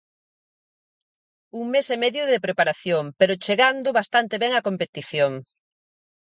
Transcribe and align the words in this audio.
Un 1.59 1.63
mes 1.73 1.87
e 1.95 1.97
medio 2.03 2.23
de 2.31 2.43
preparación, 2.45 3.03
pero 3.19 3.39
chegando 3.45 3.95
bastante 3.99 4.35
ben 4.43 4.51
á 4.57 4.59
competición. 4.67 5.31